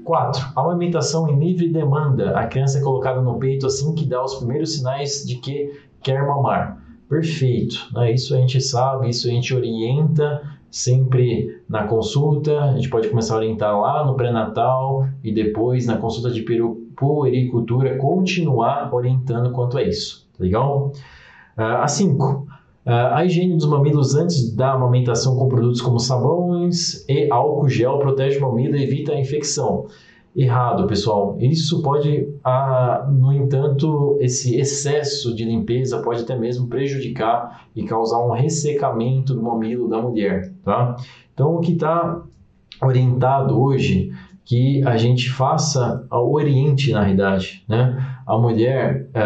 [0.04, 0.54] 4.
[0.56, 2.38] Amamentação em livre demanda.
[2.38, 5.72] A criança é colocada no peito assim que dá os primeiros sinais de que
[6.02, 6.82] quer mamar.
[7.10, 8.14] Perfeito, né?
[8.14, 12.62] isso a gente sabe, isso a gente orienta sempre na consulta.
[12.62, 16.44] A gente pode começar a orientar lá no pré-natal e depois na consulta de
[16.96, 20.92] puericultura continuar orientando quanto a isso, tá legal?
[21.58, 22.48] Uh, a 5.
[22.86, 27.98] Uh, a higiene dos mamilos antes da amamentação com produtos como sabões e álcool gel
[27.98, 29.88] protege o mamilo e evita a infecção
[30.36, 31.38] errado, pessoal.
[31.40, 38.20] Isso pode, ah, no entanto, esse excesso de limpeza pode até mesmo prejudicar e causar
[38.20, 40.98] um ressecamento do mamilo da mulher, tá?
[41.34, 42.22] Então, o que está
[42.82, 44.12] orientado hoje
[44.44, 47.98] que a gente faça oriente na realidade, né?
[48.28, 49.22] A mulher é,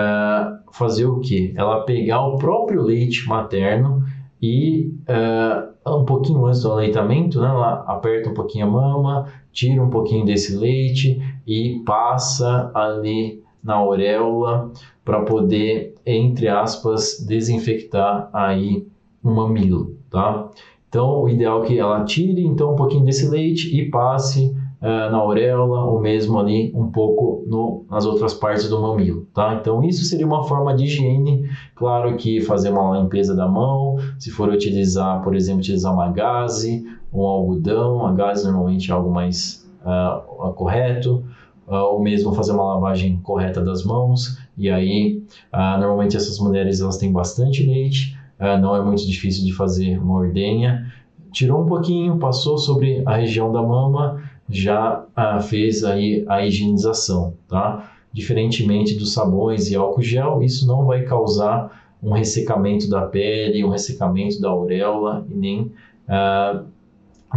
[0.71, 1.53] fazer o que?
[1.55, 4.03] Ela pegar o próprio leite materno
[4.41, 7.47] e é, um pouquinho antes do aleitamento, né?
[7.47, 13.75] Ela aperta um pouquinho a mama, tira um pouquinho desse leite e passa ali na
[13.75, 14.71] auréola
[15.03, 18.88] para poder, entre aspas, desinfectar aí
[19.23, 20.49] o mamilo, tá?
[20.88, 24.58] Então, o ideal é que ela tire então um pouquinho desse leite e passe uh,
[24.81, 29.55] na auréola ou mesmo ali um pouco no, nas outras partes do mamilo, tá?
[29.59, 34.31] Então isso seria uma forma de higiene, claro que fazer uma limpeza da mão, se
[34.31, 39.69] for utilizar, por exemplo, utilizar uma gaze, um algodão, a gaze normalmente é algo mais
[39.83, 41.25] uh, correto,
[41.67, 46.97] uh, ou mesmo fazer uma lavagem correta das mãos, e aí normalmente essas mulheres elas
[46.97, 48.17] têm bastante leite,
[48.61, 50.89] não é muito difícil de fazer uma ordenha,
[51.31, 57.33] tirou um pouquinho, passou sobre a região da mama, já ah, fez aí a higienização,
[57.47, 57.91] tá?
[58.12, 63.69] Diferentemente dos sabões e álcool gel, isso não vai causar um ressecamento da pele, um
[63.69, 65.71] ressecamento da auréola e nem
[66.07, 66.63] ah,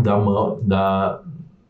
[0.00, 0.18] da,
[0.62, 1.20] da,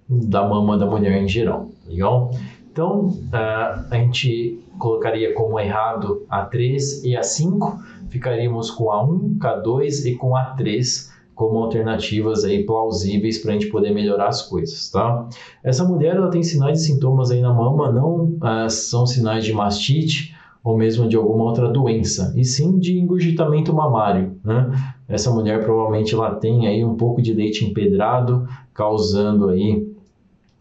[0.08, 2.30] da mama da mulher em geral, legal?
[2.70, 9.02] Então, ah, a gente colocaria como errado a 3 e a 5, ficaríamos com a
[9.02, 14.28] 1, K2 e com a 3, como alternativas aí plausíveis para a gente poder melhorar
[14.28, 15.28] as coisas, tá?
[15.62, 19.52] Essa mulher ela tem sinais e sintomas aí na mama, não ah, são sinais de
[19.52, 24.36] mastite ou mesmo de alguma outra doença, e sim de engurgitamento mamário.
[24.44, 24.70] Né?
[25.08, 29.92] Essa mulher provavelmente ela tem aí um pouco de leite empedrado, causando aí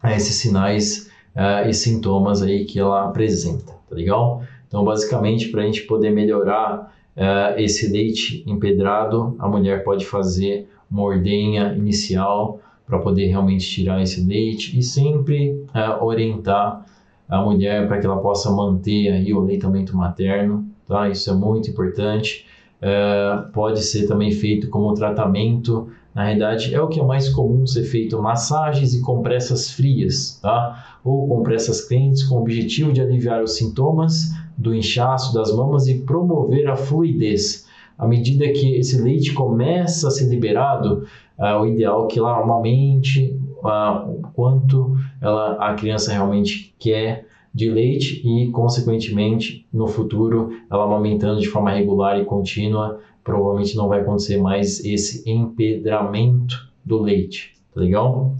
[0.02, 4.42] eh, esses sinais uh, e sintomas aí que ela apresenta, tá legal?
[4.66, 10.68] Então, basicamente, para a gente poder melhorar uh, esse leite empedrado, a mulher pode fazer
[10.90, 16.84] uma ordenha inicial para poder realmente tirar esse leite e sempre uh, orientar
[17.28, 21.08] a mulher para que ela possa manter aí o leitamento materno, tá?
[21.08, 22.46] Isso é muito importante.
[22.82, 25.88] Uh, pode ser também feito como tratamento.
[26.12, 30.98] Na realidade, é o que é mais comum ser feito massagens e compressas frias, tá?
[31.04, 36.00] Ou compressas quentes com o objetivo de aliviar os sintomas do inchaço das mamas e
[36.00, 37.66] promover a fluidez.
[37.96, 41.06] À medida que esse leite começa a ser liberado,
[41.38, 47.26] uh, o ideal é que ela amamente uh, o quanto ela, a criança realmente quer
[47.54, 53.88] de leite e, consequentemente, no futuro, ela amamentando de forma regular e contínua, provavelmente não
[53.88, 58.34] vai acontecer mais esse empedramento do leite, tá legal?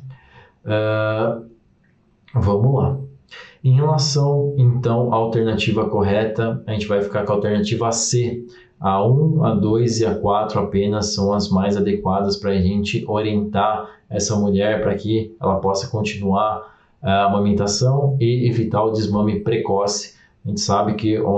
[0.65, 1.45] Uh,
[2.35, 2.99] vamos lá.
[3.63, 8.45] Em relação, então, à alternativa correta, a gente vai ficar com a alternativa C.
[8.81, 13.05] A 1, a 2 e a 4 apenas são as mais adequadas para a gente
[13.07, 16.72] orientar essa mulher para que ela possa continuar
[17.03, 20.15] a amamentação e evitar o desmame precoce.
[20.45, 21.29] A gente sabe que o,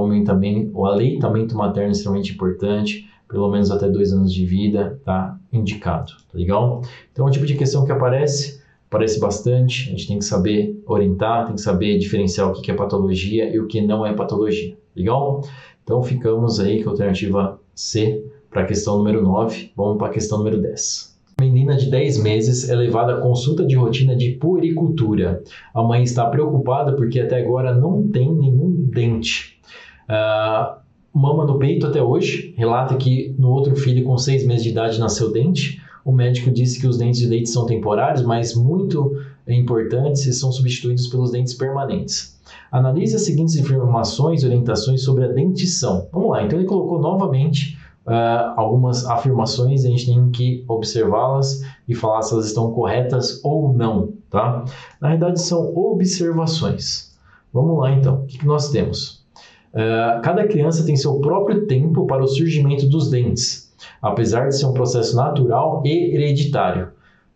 [0.74, 6.12] o aleitamento materno é extremamente importante, pelo menos até dois anos de vida, tá indicado,
[6.30, 6.82] tá legal?
[7.12, 10.80] Então, é um tipo de questão que aparece, aparece bastante, a gente tem que saber
[10.86, 14.76] orientar, tem que saber diferenciar o que é patologia e o que não é patologia,
[14.94, 15.42] legal?
[15.82, 20.10] Então, ficamos aí com a alternativa C para a questão número 9, vamos para a
[20.10, 21.13] questão número 10.
[21.44, 25.42] Menina de 10 meses é levada à consulta de rotina de puericultura.
[25.74, 29.60] A mãe está preocupada porque até agora não tem nenhum dente.
[30.08, 30.78] Uh,
[31.12, 34.98] mama no peito até hoje, relata que no outro filho com 6 meses de idade
[34.98, 35.80] nasceu dente.
[36.04, 40.50] O médico disse que os dentes de leite são temporários, mas muito importantes e são
[40.50, 42.40] substituídos pelos dentes permanentes.
[42.72, 46.08] Analise as seguintes informações e orientações sobre a dentição.
[46.12, 51.94] Vamos lá, então ele colocou novamente uh, algumas afirmações, a gente tem que observá-las e
[51.94, 54.64] falar se elas estão corretas ou não, tá?
[55.00, 57.14] Na verdade, são observações.
[57.52, 58.22] Vamos lá, então.
[58.22, 59.24] O que, que nós temos?
[59.72, 64.66] Uh, cada criança tem seu próprio tempo para o surgimento dos dentes, apesar de ser
[64.66, 66.88] um processo natural e hereditário.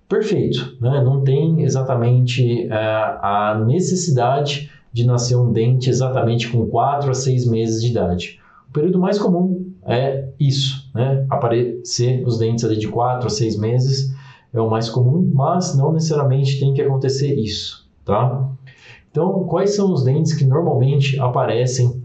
[0.09, 1.02] Perfeito, né?
[1.04, 7.46] não tem exatamente uh, a necessidade de nascer um dente exatamente com 4 a 6
[7.46, 8.40] meses de idade.
[8.68, 11.27] O período mais comum é isso, né?
[11.29, 14.14] Aparecer os dentes ali de 4 a 6 meses
[14.53, 18.48] é o mais comum, mas não necessariamente tem que acontecer isso, tá?
[19.11, 22.03] Então, quais são os dentes que normalmente aparecem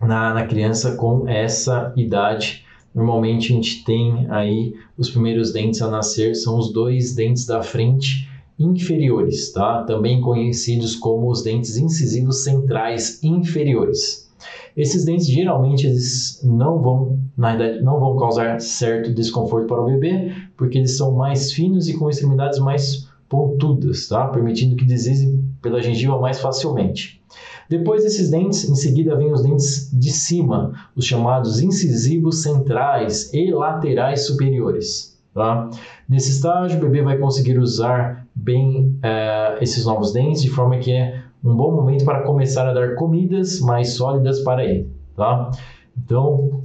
[0.00, 2.64] na, na criança com essa idade?
[2.94, 7.62] Normalmente a gente tem aí os primeiros dentes a nascer, são os dois dentes da
[7.62, 9.82] frente inferiores, tá?
[9.84, 14.30] Também conhecidos como os dentes incisivos centrais inferiores.
[14.76, 19.86] Esses dentes geralmente eles não vão, na verdade, não vão causar certo desconforto para o
[19.86, 24.26] bebê, porque eles são mais finos e com extremidades mais pontudas, tá?
[24.28, 27.22] Permitindo que deslizem pela gengiva mais facilmente.
[27.68, 33.50] Depois desses dentes, em seguida vem os dentes de cima, os chamados incisivos centrais e
[33.50, 35.18] laterais superiores.
[35.32, 35.70] Tá?
[36.06, 40.92] Nesse estágio, o bebê vai conseguir usar bem é, esses novos dentes de forma que
[40.92, 45.50] é um bom momento para começar a dar comidas mais sólidas para ele, tá?
[45.96, 46.62] Então,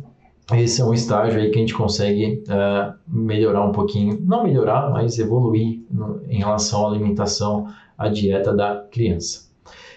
[0.54, 4.90] esse é um estágio aí que a gente consegue uh, melhorar um pouquinho, não melhorar,
[4.92, 9.48] mas evoluir no, em relação à alimentação, à dieta da criança.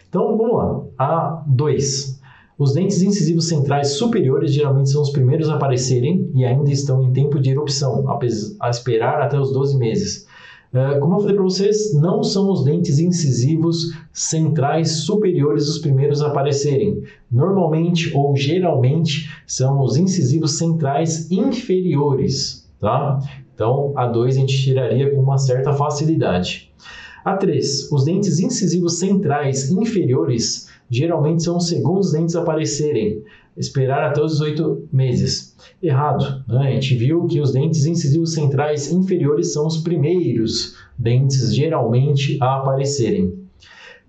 [0.09, 0.83] Então, vamos lá.
[0.99, 2.21] A 2.
[2.59, 7.13] Os dentes incisivos centrais superiores geralmente são os primeiros a aparecerem e ainda estão em
[7.13, 8.05] tempo de erupção,
[8.61, 10.27] a esperar até os 12 meses.
[10.73, 16.23] É, como eu falei para vocês, não são os dentes incisivos centrais superiores os primeiros
[16.23, 17.03] a aparecerem.
[17.31, 23.19] Normalmente ou geralmente são os incisivos centrais inferiores, tá?
[23.53, 26.73] Então, a 2 a gente tiraria com uma certa facilidade.
[27.25, 33.23] A 3, os dentes incisivos centrais inferiores geralmente são os segundos dentes a aparecerem
[33.57, 35.57] esperar até os 18 meses.
[35.83, 36.45] Errado.
[36.49, 36.69] Né?
[36.69, 42.57] A gente viu que os dentes incisivos centrais inferiores são os primeiros dentes geralmente a
[42.57, 43.41] aparecerem.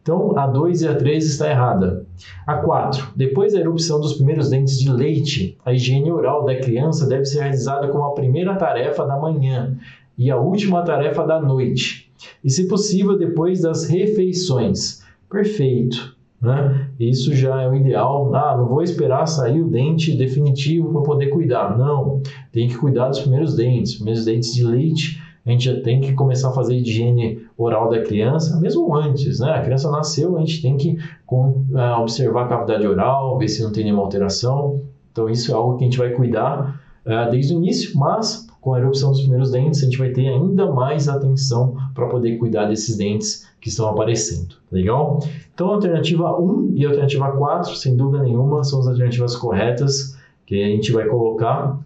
[0.01, 2.05] Então, a 2 e a 3 está errada.
[2.47, 3.09] A 4.
[3.15, 7.41] Depois da erupção dos primeiros dentes de leite, a higiene oral da criança deve ser
[7.41, 9.77] realizada como a primeira tarefa da manhã
[10.17, 12.11] e a última tarefa da noite.
[12.43, 15.03] E, se possível, depois das refeições.
[15.29, 16.10] Perfeito.
[16.41, 16.89] Né?
[16.99, 18.33] Isso já é o ideal.
[18.33, 21.77] Ah, não vou esperar sair o dente definitivo para poder cuidar.
[21.77, 22.21] Não,
[22.51, 25.21] tem que cuidar dos primeiros dentes, primeiros dentes de leite.
[25.45, 29.51] A gente já tem que começar a fazer higiene oral da criança, mesmo antes, né?
[29.51, 30.97] A criança nasceu, a gente tem que
[31.31, 34.81] uh, observar a cavidade oral, ver se não tem nenhuma alteração.
[35.11, 38.75] Então, isso é algo que a gente vai cuidar uh, desde o início, mas com
[38.75, 42.67] a erupção dos primeiros dentes, a gente vai ter ainda mais atenção para poder cuidar
[42.67, 44.55] desses dentes que estão aparecendo.
[44.71, 45.19] Legal?
[45.53, 50.15] Então, a alternativa 1 e a alternativa 4, sem dúvida nenhuma, são as alternativas corretas
[50.45, 51.79] que a gente vai colocar.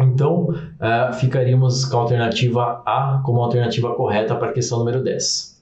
[0.00, 5.52] Então, uh, ficaríamos com a alternativa A como alternativa correta para a questão número 10.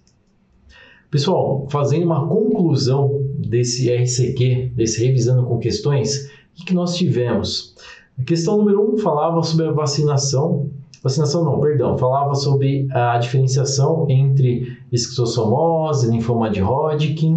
[1.11, 7.75] Pessoal, fazendo uma conclusão desse RCQ, desse revisando com questões, o que, que nós tivemos?
[8.21, 10.69] A questão número 1 um falava sobre a vacinação.
[11.03, 17.35] Vacinação não, perdão, falava sobre a diferenciação entre esquistossomose, linfoma de Hodgkin.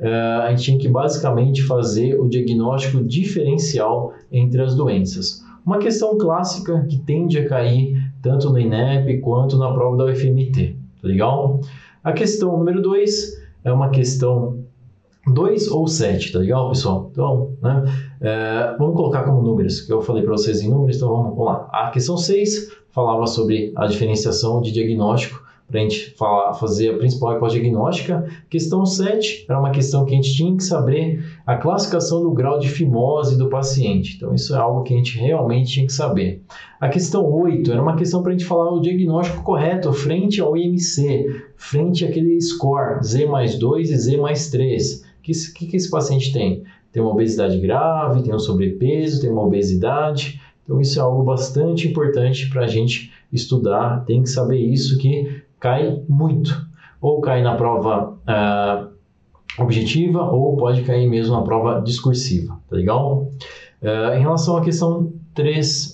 [0.00, 5.44] Uh, a gente tinha que basicamente fazer o diagnóstico diferencial entre as doenças.
[5.64, 10.76] Uma questão clássica que tende a cair tanto no INEP quanto na prova da UFMT,
[11.00, 11.60] tá legal?
[12.02, 14.63] A questão número 2 é uma questão
[15.26, 17.08] 2 ou 7, tá legal, pessoal?
[17.10, 17.84] Então, né,
[18.20, 21.46] é, vamos colocar como números, que eu falei para vocês em números, então vamos, vamos
[21.46, 21.68] lá.
[21.72, 26.98] A questão 6 falava sobre a diferenciação de diagnóstico, para a gente falar, fazer a
[26.98, 28.28] principal pós-diagnóstica.
[28.50, 32.58] Questão 7 era uma questão que a gente tinha que saber a classificação do grau
[32.58, 34.16] de fimose do paciente.
[34.16, 36.42] Então, isso é algo que a gente realmente tinha que saber.
[36.80, 40.56] A questão 8 era uma questão para a gente falar o diagnóstico correto frente ao
[40.56, 45.90] IMC, frente àquele score Z mais 2 e Z mais 3 que, que, que esse
[45.90, 46.62] paciente tem?
[46.92, 50.40] Tem uma obesidade grave, tem um sobrepeso, tem uma obesidade.
[50.62, 54.04] Então, isso é algo bastante importante para a gente estudar.
[54.04, 56.66] Tem que saber isso que cai muito.
[57.00, 62.60] Ou cai na prova uh, objetiva, ou pode cair mesmo na prova discursiva.
[62.68, 63.28] Tá legal?
[63.82, 65.93] Uh, em relação à questão 3, uh,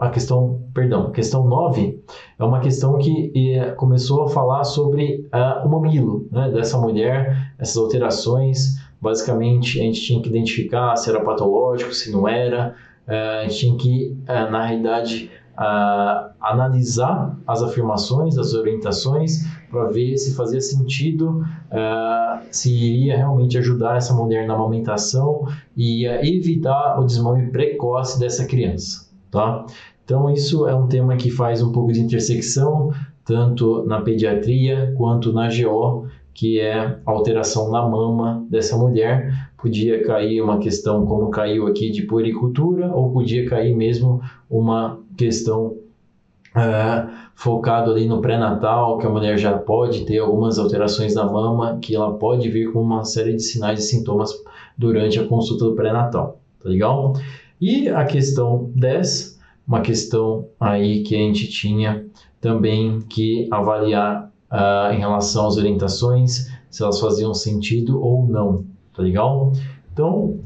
[0.00, 2.02] a questão, perdão, questão 9
[2.38, 7.52] é uma questão que uh, começou a falar sobre uh, o mamilo, né, dessa mulher,
[7.58, 8.76] essas alterações.
[9.00, 12.74] Basicamente, a gente tinha que identificar se era patológico, se não era.
[13.06, 15.30] Uh, a gente tinha que, na realidade,
[16.40, 21.44] analisar as afirmações, as orientações, para ver se fazia sentido,
[22.50, 25.46] se iria realmente ajudar essa mulher na amamentação
[25.76, 29.03] e evitar o desmame precoce dessa criança.
[29.34, 29.66] Tá?
[30.04, 32.92] Então, isso é um tema que faz um pouco de intersecção,
[33.24, 39.50] tanto na pediatria quanto na GO, que é alteração na mama dessa mulher.
[39.60, 45.78] Podia cair uma questão como caiu aqui de puericultura, ou podia cair mesmo uma questão
[46.54, 51.80] uh, focado ali no pré-natal, que a mulher já pode ter algumas alterações na mama,
[51.82, 54.30] que ela pode vir com uma série de sinais e sintomas
[54.78, 57.14] durante a consulta do pré-natal, tá legal?
[57.66, 62.04] E a questão 10 uma questão aí que a gente tinha
[62.38, 69.02] também que avaliar uh, em relação às orientações, se elas faziam sentido ou não, tá
[69.02, 69.50] legal?
[69.90, 70.40] Então,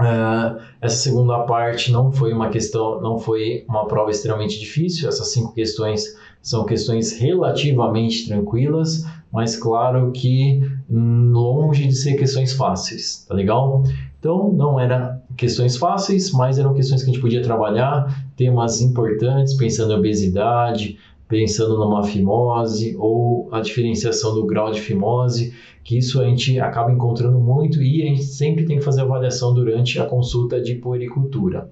[0.00, 5.30] uh, essa segunda parte não foi uma questão, não foi uma prova extremamente difícil, essas
[5.32, 13.34] cinco questões são questões relativamente tranquilas, mas claro que longe de ser questões fáceis, tá
[13.34, 13.82] legal?
[14.18, 19.54] Então, não eram questões fáceis, mas eram questões que a gente podia trabalhar, temas importantes,
[19.54, 26.20] pensando em obesidade, pensando numa fimose ou a diferenciação do grau de fimose, que isso
[26.20, 30.06] a gente acaba encontrando muito e a gente sempre tem que fazer avaliação durante a
[30.06, 31.70] consulta de puericultura.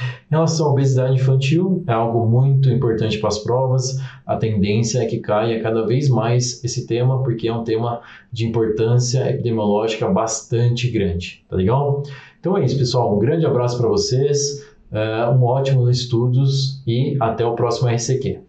[0.00, 4.00] Em relação à obesidade infantil, é algo muito importante para as provas.
[4.26, 8.00] A tendência é que caia cada vez mais esse tema, porque é um tema
[8.32, 12.02] de importância epidemiológica bastante grande, tá legal?
[12.44, 13.16] Então é isso, pessoal.
[13.16, 18.44] Um grande abraço para vocês, uh, um ótimo estudos e até o próximo RCQ.